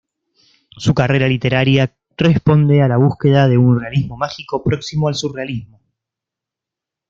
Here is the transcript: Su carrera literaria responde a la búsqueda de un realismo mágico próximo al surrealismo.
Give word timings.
Su 0.77 0.95
carrera 0.95 1.27
literaria 1.27 1.95
responde 2.17 2.81
a 2.81 2.87
la 2.87 2.97
búsqueda 2.97 3.47
de 3.47 3.59
un 3.59 3.79
realismo 3.79 4.17
mágico 4.17 4.63
próximo 4.63 5.07
al 5.07 5.13
surrealismo. 5.13 5.79